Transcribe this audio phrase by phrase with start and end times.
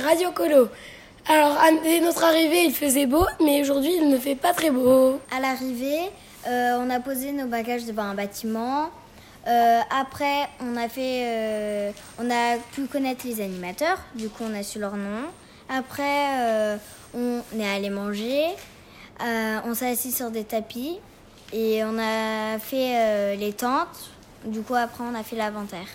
[0.00, 0.68] Radio Colo.
[1.26, 5.20] Alors, dès notre arrivée, il faisait beau, mais aujourd'hui, il ne fait pas très beau.
[5.34, 6.10] À l'arrivée,
[6.46, 8.90] euh, on a posé nos bagages devant un bâtiment.
[9.46, 11.90] Euh, après, on a fait, euh,
[12.20, 13.98] on a pu connaître les animateurs.
[14.14, 15.24] Du coup, on a su leur nom.
[15.68, 16.78] Après,
[17.14, 18.46] on est allé manger.
[19.20, 20.98] on s'est assis sur des tapis
[21.52, 24.10] et on a fait les tentes.
[24.44, 25.86] Du coup, après, on a fait l'inventaire.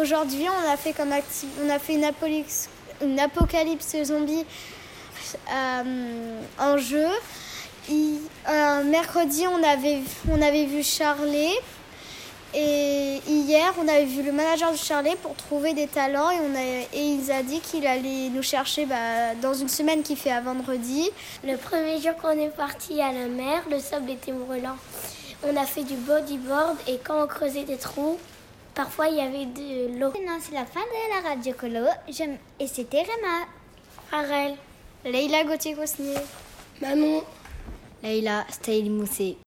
[0.00, 2.68] Aujourd'hui, on a fait comme on a fait une apocalypse,
[3.02, 4.44] une apocalypse zombie
[6.58, 7.08] en jeu.
[8.46, 11.50] Un mercredi, on avait, on avait vu Charlet.
[12.52, 16.54] Et hier, on avait vu le manager de Charlet pour trouver des talents et, on
[16.56, 16.62] a,
[16.92, 20.40] et il a dit qu'il allait nous chercher bah, dans une semaine qui fait à
[20.40, 21.08] vendredi.
[21.44, 24.76] Le premier jour qu'on est parti à la mer, le sable était brûlant.
[25.42, 28.18] On a fait du bodyboard et quand on creusait des trous,
[28.74, 30.12] parfois il y avait de l'eau.
[30.12, 31.86] Maintenant, c'est la fin de la radio colo
[32.58, 33.46] et c'était Réma.
[34.10, 34.56] Farel.
[35.04, 36.18] Leila Gauthier-Cosnier.
[36.82, 37.22] Manon.
[38.02, 39.38] Leila Staïl Moussé.